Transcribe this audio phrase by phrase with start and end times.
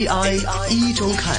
[0.00, 0.34] AI
[0.70, 1.36] 一周看。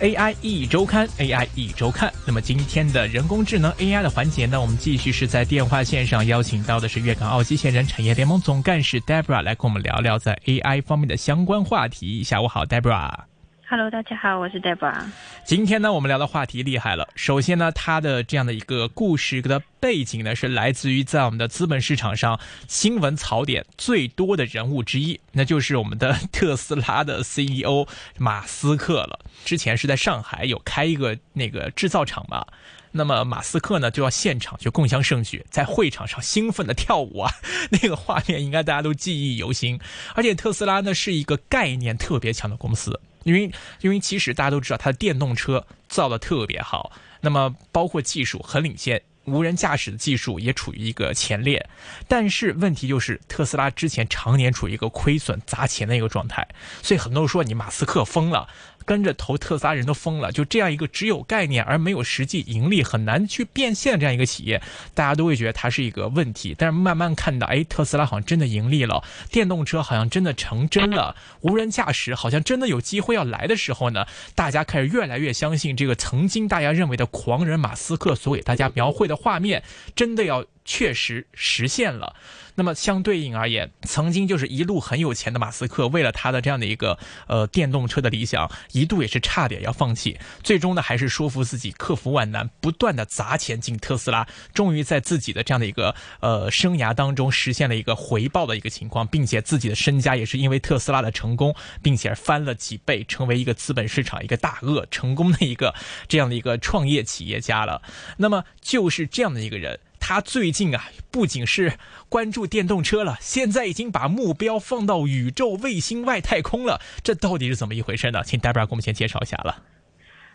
[0.00, 2.12] AI 一周刊，AI 一周看。
[2.24, 12.22] 那么今天的人工智能 AI 的环节呢，我们继续是在电话线上邀请到的是粤港澳机器人产业联盟总干事 Debra 来跟我们聊聊在 AI 方面的相关话题。
[12.22, 13.29] 下午好，Debra。
[13.70, 15.00] Hello，大家好，我是 Debra。
[15.44, 17.08] 今天呢，我们聊的话题厉害了。
[17.14, 27.86] 首先呢，它的这样的一个故事的背景呢，是来自于在我们的资本市场上新闻槽点最多的人物之一，那就是我们的特斯拉的 CEO
[28.18, 29.20] 马斯克了。
[29.44, 32.44] 之前是在上海有开一个那个制造厂嘛，
[32.90, 37.30] 那么马斯克呢就要现场去共襄盛举，在会场上兴奋的跳舞啊，
[37.70, 39.78] 那个画面应该大家都记忆犹新。
[40.16, 43.00] 而且特斯拉呢是一个概念特别强的公司。
[43.24, 51.68] 因为，因为其实大家都知道，它的电动车造的特别好，那么包括技术很领先，无人驾驶的技术也处于一个前列。
[52.08, 56.48] 但是问题就是，特斯拉之前常年处于一个亏损砸钱的一个状态，
[56.82, 58.48] 所以很多人说你马斯克疯了。
[58.84, 64.60] 跟着投特斯拉人都疯了，就这样一个只有概念而没有实际盈利、很难去变现的这样一个企业，
[64.94, 66.54] 大家都会觉得它是一个问题。
[66.58, 79.62] 但是慢慢看到，哎，特斯拉好像真的盈利了，电动车好像真的成真了，无人驾驶好像真的有机会要来的时候呢，大家开始越来越相信这个曾经大家认为的狂人马斯克所给大家描绘的画面，
[79.94, 82.14] 真的要确实实现了。
[82.56, 90.18] 那么相对应而言，曾经就是一路很有钱的马斯克，为了他的这样的一个呃电动车的理想，一度也是差点要放弃。
[90.42, 105.74] 最终呢，还是说服自己，克服万难，不断的砸钱进特斯拉，终于在自己的这样的一个呃生涯当中实现了一个回报的一个情况，并且自己的身家也是因为特斯拉的成功，并且翻了几倍，成为一个资本市场一个大鳄，成功的一个
[106.08, 107.80] 这样的一个创业企业家了。
[108.18, 109.80] 那么就是这样的一个人。
[110.10, 111.74] 他最近啊，不仅是
[112.08, 116.80] 关注电动车了，现在已经把目标放到宇宙卫星外太空了。
[117.04, 118.24] 这到底是怎么一回事呢？
[118.24, 119.62] 请 Debra 给我们先介绍一下了。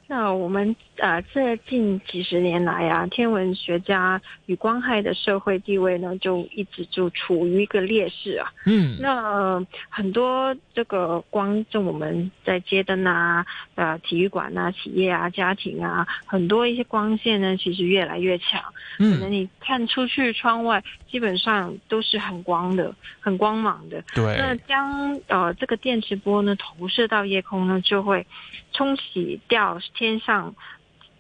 [0.08, 8.54] 那我们啊，这近几十年来啊，天文学家与光害的社会地位呢，就一直就处于一个劣势啊。
[8.68, 8.98] 嗯。
[9.00, 13.44] 那很多这个光，就我们在街灯啊、
[13.74, 18.62] 呃体育馆啊、企业啊、家庭啊，很多一些光线呢，其实越来越强。
[19.00, 19.12] 嗯。
[19.14, 24.04] 可能你看出去窗外，基本上都是很光的、很光芒的。
[24.14, 24.24] 对。
[24.38, 28.24] 那将呃这个电磁波呢投射到夜空呢，就会
[28.72, 29.80] 冲洗掉。
[29.96, 30.54] 天上，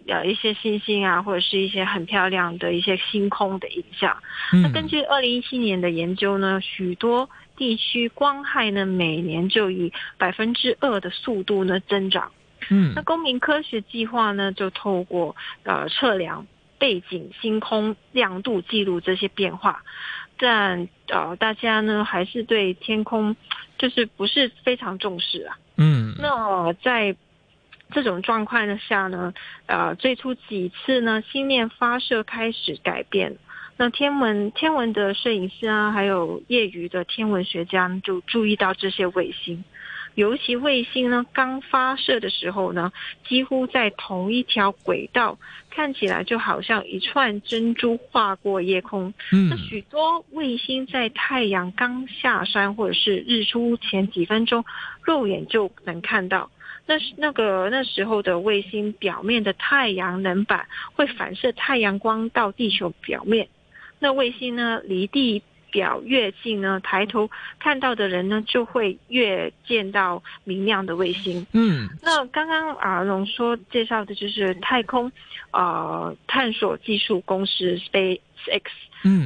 [0.07, 4.17] 呃，一些星星啊，或者是一些很漂亮的一些星空的影像。
[4.61, 7.27] 那根据二零一七年的研究呢，许多
[7.57, 12.31] 地区光害呢，每年就以百分之二的速度呢增长。
[12.69, 16.45] 嗯，那公民科学计划呢，就透过呃测量
[16.77, 19.81] 背景星空亮度，记录这些变化。
[20.37, 23.35] 但呃，大家呢还是对天空
[23.79, 25.57] 就是不是非常重视啊。
[25.77, 27.15] 嗯，那在。
[27.95, 29.33] 这种状况的下呢，
[29.67, 33.37] 呃，最初几次呢，星链发射开始改变，
[33.77, 39.63] 那天文天文的摄影师啊，还有业余的天文学家就注意到这些卫星，
[40.13, 42.91] 尤其卫星呢刚发射的时候呢，
[43.25, 45.37] 几乎在同一条轨道，
[45.69, 49.13] 看起来就好像一串珍珠划过夜空。
[49.31, 54.65] 嗯，那许多卫星在太阳刚下山或者是日出前几分钟，
[55.01, 56.51] 肉眼就能看到。
[56.85, 63.47] 那是那个那时候的卫星表面的太阳能板会反射太阳光到地球表面，
[63.99, 65.41] 那卫星呢离地
[65.71, 67.29] 表越近呢，抬头
[67.59, 71.45] 看到的人呢就会越见到明亮的卫星。
[71.51, 75.11] 嗯，那刚刚啊龙说介绍的就是太空
[75.51, 78.61] 啊探索技术公司 SpaceX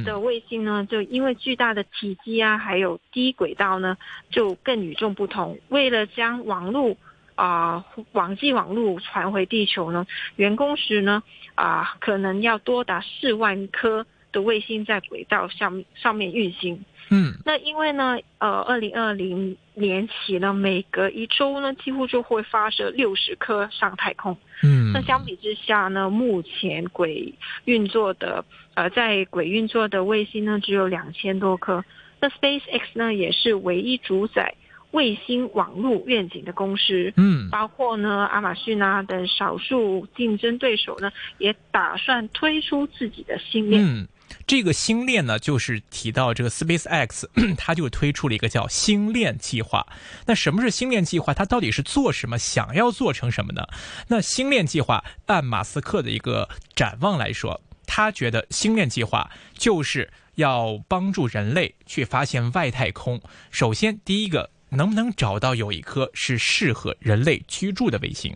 [0.04, 3.96] 的卫星呢，就因为巨大的体积啊，还有低轨道呢，
[4.30, 5.58] 就更与众不同。
[5.68, 6.96] 为了将网络
[7.40, 10.06] 啊，网际网络传回地球呢？
[10.36, 11.22] 员工时呢？
[11.54, 16.84] 啊，可能要多达四万颗的卫星在轨道上上面运行。
[17.08, 24.36] 嗯，那因为呢，呃，二零二零年起呢，每隔一周呢，几乎就会发射六十颗上太空。
[24.62, 27.32] 嗯，那相比之下呢，目前轨
[27.64, 28.44] 运作的
[28.74, 31.82] 呃，在轨运作的卫星呢，只有两千多颗。
[32.20, 34.54] 那 SpaceX 呢，也是唯一主宰。
[34.92, 43.82] 卫星网络愿景的公司，嗯，包括呢亚马逊啊等少数竞争对手呢，也打算推出自己的星链。
[43.84, 44.08] 嗯，
[44.46, 47.24] 这个星链呢，就是提到这个 SpaceX，
[47.56, 49.86] 它就推出了一个叫星链计划。
[50.26, 51.32] 那什么是星链计划？
[51.32, 52.36] 它到底是做什么？
[52.38, 53.66] 想要做成什么呢？
[54.08, 63.20] 那星链计划按马斯克的一个展望来说，他觉得星链计划就是要帮助人类去发现外太空。
[63.50, 68.34] 首先，第一个，能不能找到有一颗是适合人类居住的卫星？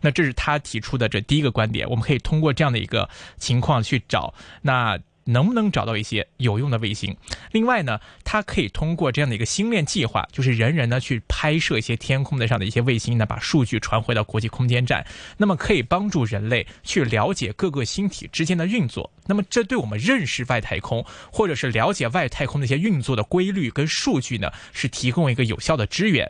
[0.00, 1.88] 那这是他提出的这第一个观点。
[1.88, 3.08] 我们可以通过这样的一个
[3.38, 4.98] 情况去找那。
[5.30, 7.14] 能不能找到一些有用的卫星？
[7.52, 19.12] 另外呢，他可以通过这样的一个星链计划，就是人人呢去拍摄一些天空的上的一些卫星呢，把数据传回到国际空间站，那么可以帮助人类去了解各个星体之间的运作。
[19.28, 26.28] 那么这对我们认识外太空，或者是了解外太空的一些运作的规律跟数据呢，是提供一个有效的支援。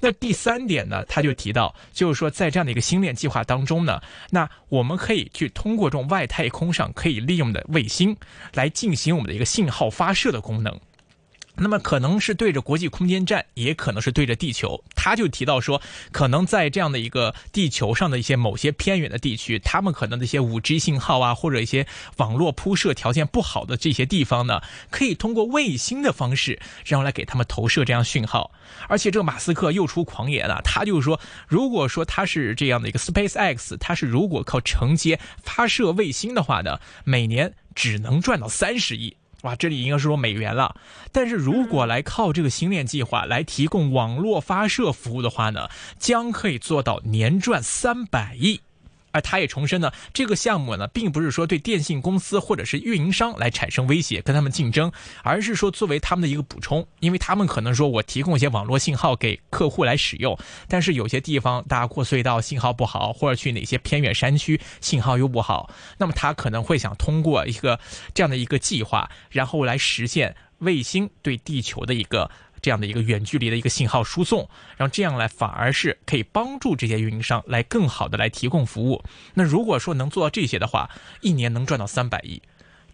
[0.00, 8.14] 那第三点呢，他就提到，就是说在这样的一个星链计划当中呢，那我们可以去通过这种外太空上可以利用的卫星。
[8.54, 10.78] 来进行我们的一个信号发射的功能。
[11.54, 14.82] 那么可能是对着国际空间站，也可能是对着地球。
[14.96, 28.50] 他就提到说，可能在这样的一个地球上的一些某些偏远的地区，他们可能的一些五 G 信号啊，或者一些网络铺设条件不好的这些地方呢，可以通过卫星的方式，然后来给他们投射这样讯号。
[28.88, 39.16] 而且这个马斯克又出狂言了，他就是说，如果说他是这样的一个 Space X，他是如果靠承接发射卫星的话呢，每年只能赚到三十亿。
[39.42, 40.74] 哇，这里应该是说美元了。
[41.12, 45.68] 但是如果来靠这个星链计划来提供网络发射服务的话呢，
[45.98, 48.60] 将可以做到年赚三百亿。
[49.12, 54.90] 而他也重申呢，这个项目呢，并不是说对电信公司或者是运营商来产生威胁，跟他们竞争，
[55.22, 60.36] 而是说作为他们的一个补充，因为他们可能说我提供一些网络信号给客户来使用，
[60.66, 67.78] 但是有些地方大家过隧道信号不好，或者去哪些偏远山区信号又不好，那么他可能会想通过一个
[68.14, 72.30] 这样的一个计划，然后来实现卫星对地球的一个。
[72.62, 79.02] 这样的一个远距离的一个信号输送，然后这样来反而是可以帮助这些运营商来更好的来提供服务。
[79.34, 80.88] 那如果说能做到这些的话，
[81.20, 82.40] 一年能赚到三百亿，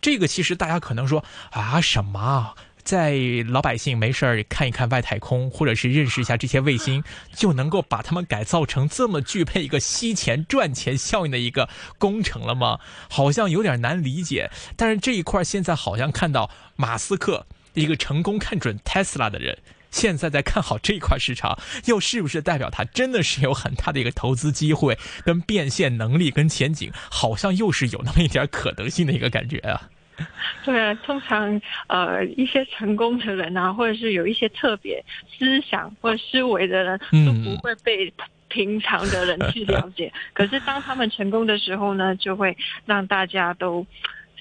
[0.01, 7.05] 这个其实大家可能说啊什么，在老百姓没事儿看一看外太空，或者是认识一下这些卫星，
[7.35, 11.69] 就能够把他们改造成这么具备一个吸钱赚钱效应的一个
[11.99, 12.81] 工程了吗？
[13.11, 14.51] 好像有点难理解。
[14.77, 17.47] 但是这一块现在好像看到马斯克。
[17.79, 19.59] 一个成功看准 Tesla 的人，
[19.91, 29.89] 现在在看好这一块市场，又是不是代表他真的是有很大的一个投资机会、跟变现能力、跟前景，好像又是有那么一点可能性的一个感觉啊？
[30.65, 35.05] 对啊，通常呃一些成功的人啊，或者是有一些特别
[35.39, 38.13] 思想或者思维的人，都不会被
[38.49, 40.13] 平常的人去了解。
[40.35, 43.87] 可是当他们成功的时候呢，就会让大家都。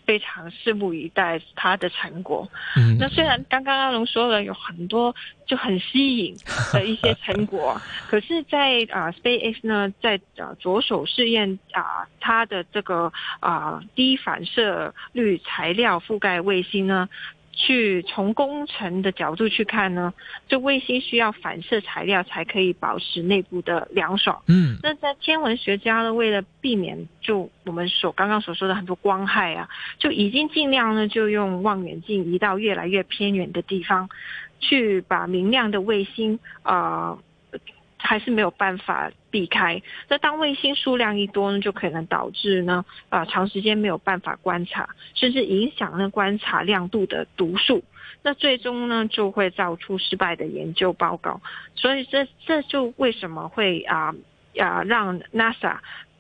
[0.08, 2.50] 非常拭目以待它的成果。
[2.98, 5.14] 那虽然刚刚阿龙说了有很多
[5.46, 6.36] 就很吸引
[6.74, 13.12] 的一些成果， 可是，在啊 SpaceX 呢，在呃着手试验啊它的这个
[13.42, 17.10] 啊低反射率材料覆盖卫星呢。
[17.60, 20.14] 去从工程的角度去看呢，
[20.48, 24.44] 这卫星需要反射材料才可以保持内部的凉爽。
[24.48, 29.68] 嗯，那在天文学家呢，为了避免就我们所刚刚所说的很多光害啊，
[29.98, 34.08] 就已经尽量呢就用望远镜移到越来越偏远的地方，
[34.60, 37.18] 去把明亮的卫星啊。
[37.98, 39.82] 还是没有办法避开。
[40.08, 47.84] 那当卫星数量一多呢，就可能导致呢，啊，长时间没有办法观察，甚至影响那观察亮度的读数。
[48.24, 51.42] 那最终呢，就会造出失败的研究报告。
[51.76, 54.16] 所以这这就为什么会啊
[54.60, 55.78] 啊让 NASA。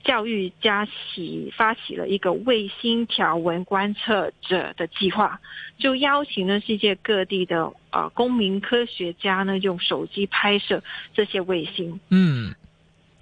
[0.08, 5.38] 教育家起发起了一个卫星条纹观测者的计划，
[5.78, 10.82] 就邀请了世界各地的啊公民科学家呢，用手机拍摄
[11.14, 12.00] 这些卫星。
[12.08, 12.56] 嗯，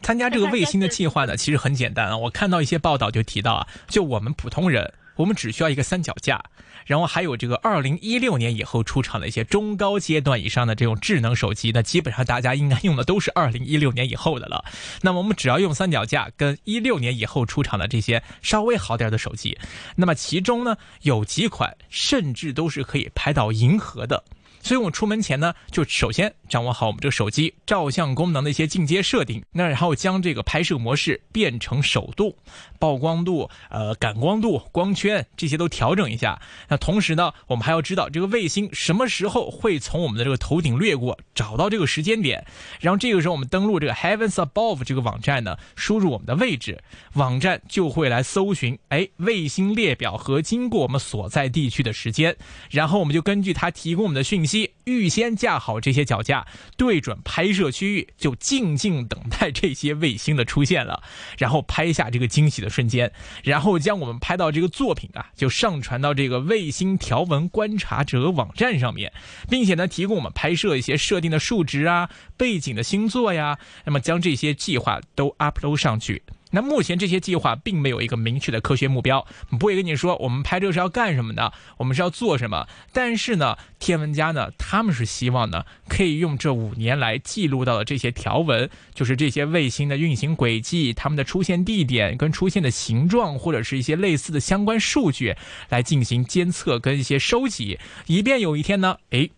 [0.02, 2.16] 参加这个卫星的计划呢，其实很简单啊。
[2.16, 4.94] 我看到一些报道就提到啊，就我们普通人。
[5.16, 6.44] 我们只需要一个三脚架，
[6.86, 14.64] 然后还有这个二零一六年以后出厂的一些中高阶段以上的这种智能手机，那基本上大家应该用的都是二零一六年以后的了。
[15.02, 19.58] 那么我们只要用三脚架跟一六年以后出厂的这些稍微好点的手机，
[19.96, 24.24] 那么其中呢有几款甚至都是可以拍到银河的。
[24.66, 32.36] 所以我们出门前呢，就首先掌握好我们这个手机照相功能的一些进阶设定，那然后将这个拍摄模式变成手动，
[32.80, 36.42] 曝光度、呃感光度、光圈这些都调整一下。
[36.68, 42.44] 那同时呢，我们还要知道这个卫星什么时候会从我们的这个头顶掠过，找到这个时间点，
[42.80, 46.82] 然后这个时候我们登录这个 Heavens Above 这个网站呢，输入我们的位置，
[47.14, 52.36] 网站就会来搜寻，哎，卫星列表和经过我们所在地区的时间，
[52.72, 54.55] 然后我们就根据它提供我们的讯息，
[54.86, 61.04] 预先架好这些脚架，对准拍摄区域，就静静等待这些卫星的出现了，
[61.38, 63.12] 然后拍下这个惊喜的瞬间，
[63.44, 69.12] 然后将我们拍到这个作品啊，就上传到这个卫星条纹观察者网站上面，
[69.50, 76.24] 并且呢，提供我们拍摄一些设定的数值啊、背景的星座呀，那么将这些计划都 upload 上去。
[76.56, 79.28] 那目前这些计划并没有一个明确的科学目标，
[79.60, 82.66] 不会跟你说我们拍这个是要干什么的，我们是要做什么。
[82.94, 95.36] 但是呢，天文家呢，他们是希望呢，可以用这五年来记录到的这些条纹，就是这些卫星的运行轨迹、它们的出现地点跟出现的形状，或者是一些类似的相关数据，
[95.68, 99.30] 来进行监测跟一些收集，以便有一天呢，诶。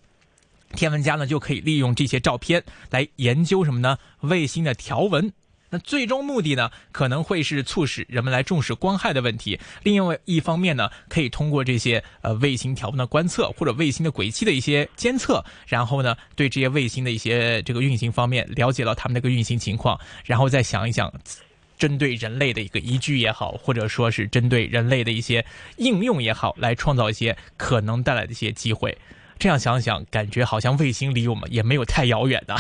[0.76, 3.98] 天文家呢就可以利用这些照片来研究什么呢？
[4.20, 5.32] 卫星的条纹。
[5.70, 9.60] 那最终目的呢，可能会是促使人们来重视光害的问题。
[9.84, 21.14] 另外一方面呢，可以通过这些呃卫星条纹的观测或者卫星的轨迹的一些监测，然后呢，对这些卫星的一些这个运行方面了解到他们那个运行情况，然后再想一想，
[21.78, 25.46] 针对人类的一个依据也好，或者说是针对人类的一些
[25.78, 28.98] 应用也好，来创造一些可能带来的一些机会。
[29.38, 32.56] 这样想想，感觉好像卫星离我们也没有太遥远的。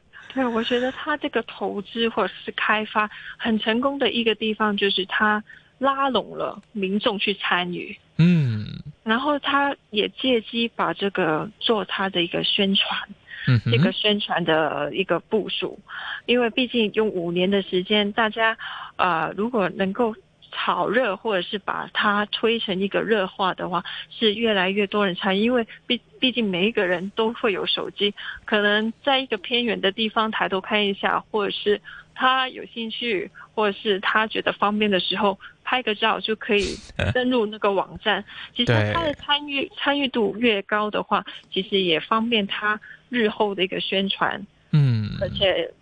[0.32, 5.42] 对，我觉得他这个投资或者是开发很成功的一个地方，就是他
[5.78, 8.66] 拉拢了民众去参与，嗯，
[9.02, 13.08] 然后他也借机把这个做他的一个宣传，
[13.48, 15.78] 嗯，这个宣传的一个部署，
[16.26, 18.56] 因为毕竟用五年的时间，大家
[18.96, 20.14] 啊，如果能够。
[20.52, 25.40] 炒热，或者是把它推成一个热化的话，是越来越多人参与。
[25.40, 28.14] 因为毕毕竟每一个人都会有手机，
[28.44, 31.80] 可能在一个偏远的地方抬头看一下，或者是
[32.14, 36.76] 他有兴趣，或者是他觉得方便的时候拍个照就可以
[37.14, 38.24] 登录那个网站。
[38.54, 44.46] 其实他的参与参与度越高的话，其实也方便他日后的一个宣传。
[44.72, 45.72] 嗯，而且。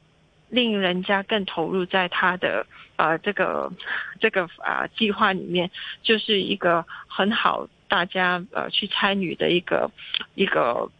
[0.50, 2.64] 令人家更投入在他的
[2.99, 3.73] 呃这个
[4.21, 5.71] 这个啊计划里面，
[6.02, 9.90] 就是一个很好大家呃去参与的一个
[10.35, 10.90] 一个。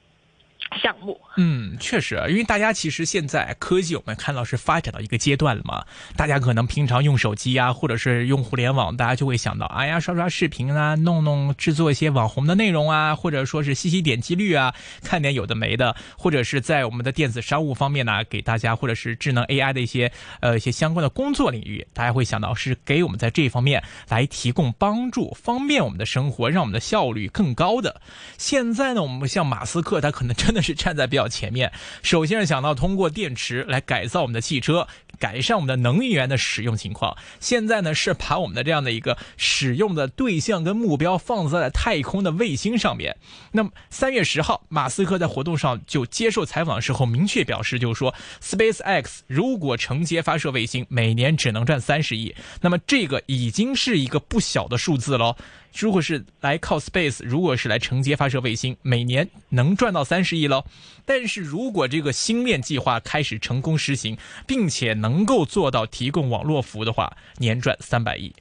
[0.83, 5.85] 项目，嗯，确实，因为大家其实现在科技我们看到是发展到一个阶段了嘛，
[6.17, 28.03] 大家可能平常用手机啊，或者是用互联网，大家就会想到，哎呀，刷刷视频啊，弄弄制作一些网红的内容啊，或者说是吸吸点击率啊，看点有的没的，或者是在我们的电子商务方面呢，给大家或者是智能 AI 的一些呃一些相关的工作领域，大家会想到是给我们在这方面来提供帮助，方便我们的生活，让我们的效率更高的。
[28.37, 30.59] 现在呢，我们像马斯克，他可能真的。
[30.61, 34.87] 是站在比较前面，首先是想到通过电池来改造我们的汽车，
[35.19, 37.17] 改善我们的能源的使用情况。
[37.41, 43.17] 现在呢是把我们的这样的一个使用的对象跟目标放在了太空的卫星上面。
[43.53, 52.35] 那么三月十号，马斯克在活动上就接受采访的时候明确表示，就是说 SpaceX 如果承接发射卫星，每年只能赚三十亿。
[52.61, 55.37] 那么这个已经是一个不小的数字喽。
[55.75, 60.65] 如果是来靠 Space，如果是来承接发射卫星，每年能赚到三十亿喽。
[61.05, 68.33] 但是如果这个星链计划开始成功实行，并且能够做到提供网络服务的话，年赚三百亿。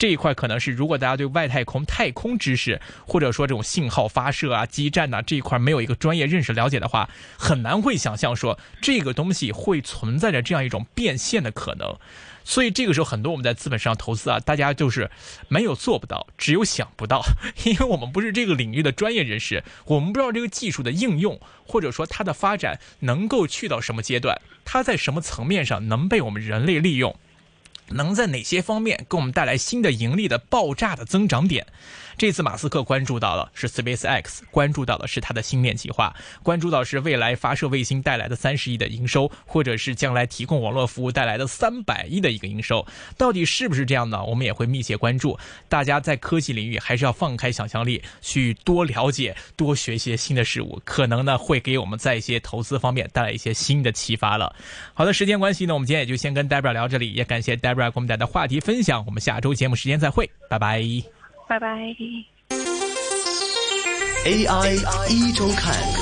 [0.00, 11.94] 这一块可能是如果大家对外太空、太空知识，或者说这种信号发射啊、基站呐这一块没有一个专业认识了解的话，很难会想象说这个东西会存在着这样一种变现的可能。
[12.42, 15.10] 所以这个时候，很多我们在资本市场投资啊，大家就是
[15.48, 17.22] 没有做不到，只有想不到，
[17.64, 27.14] 因为我们不是这个领域的专业人士，我们不知道这个技术的应用，或者说它的发展能够去到什么阶段，它在什么层面上能被我们人类利用，
[27.90, 31.66] 能在哪些方面给我们带来新的盈利的爆炸的增长点。
[32.18, 44.22] 这次马斯克关注到了是 SpaceX，关注到的是他的星链计划，关注到是未来发射卫星带来的三十亿的营收，或者是将来提供网络服务带来的三百亿的一个营收，到底是不是这样呢？
[44.22, 45.38] 我们也会密切关注。
[45.70, 54.54] 大家在科技领域还是要放开想象力，去多了解、多学一些新的事物，可能呢会给我们在一些投资方面带来一些新的启发了。
[54.92, 59.02] 好的，时间关系呢，我们今天也就先跟 Debra 聊这里，也感谢 Debra 给我们带来的话题分享。
[59.06, 60.82] 我们下周节目时间再会，拜拜。
[61.48, 61.78] 拜拜。
[64.26, 65.99] AI 一周看。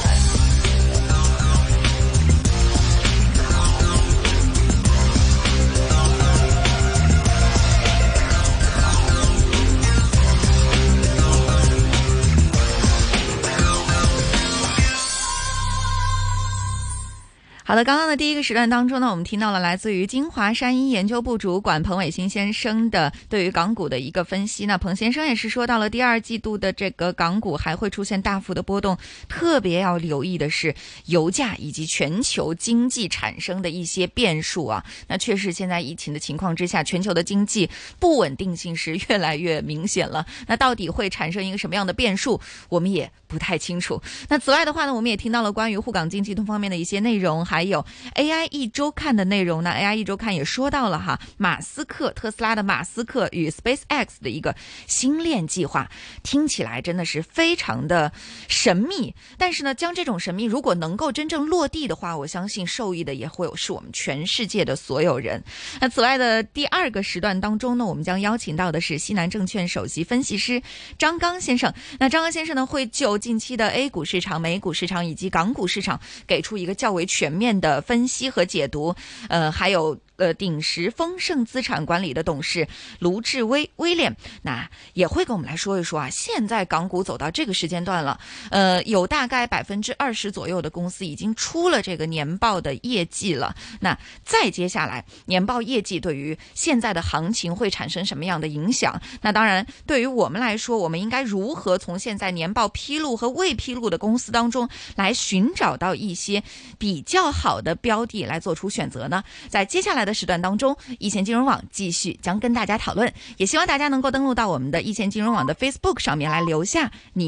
[17.69, 24.65] 好的，刚刚的第一个时段当中呢，我们听到了来自于金华山一研究部主管彭伟新先生的对于港股的一个分析。
[24.65, 28.97] 那彭先生也是说到了第二季度的这个港股还会出现大幅的波动，
[29.29, 34.83] 特别要留意的是油价以及全球经济产生的一些变数啊。
[35.07, 37.69] 那确实，现在疫情的情况之下，全球的经济
[38.01, 40.25] 不稳定性是越来越明显了。
[40.47, 44.01] 那到底会产生一个什么样的变数，我们也不太清楚。
[44.31, 47.85] 那此外的话呢，我们也听到了关于沪港经济通方面的一些内容，还还有
[48.15, 49.71] AI 一周看的内容呢。
[49.71, 54.55] AI 一周看也说到了哈，马斯克特斯拉的马斯克与 SpaceX 的一个
[54.87, 55.91] 星链计划，
[56.23, 58.13] 听起来真的是非常的
[58.47, 59.13] 神秘。
[59.37, 65.43] 但是呢，将这种神秘如果能够真正落地的话，我相信受益的也会有是我们全世界的所有人。
[65.81, 70.63] 那此外的第二个时段当中呢，我们将邀请到的是西南证券首席分析师
[70.97, 71.75] 张刚先生。
[71.99, 78.95] 那张刚先生呢，会就近期的 A 股市场、美股市场以及港股市场给出一个较为全面面的分析和解读。
[79.29, 79.99] 呃，还有。
[80.19, 82.67] 呃，鼎石丰盛资产管理的董事
[82.99, 86.11] 卢志威威廉，那也会跟我们来说一说啊。
[86.11, 88.19] 现在港股走到这个时间段了，
[88.51, 93.55] 呃，有大概百分之二十左右的公司已经出了这个年报的业绩了。
[93.79, 99.01] 那再接下来，年报业绩对于现在的行情会产生什么样的影响？
[99.23, 106.43] 那当然，对于我们来说，我们应该如何从现在年报披露和未披露的公司当中来寻找到一些
[106.77, 109.23] 比较好的标的来做出选择呢？
[109.49, 110.08] 在接下来。
[110.09, 117.27] 的时段当中，易钱金融网继续将跟大家讨论，也希望大家能够登录到我们的易钱金融网的 Facebook 上面来留下你。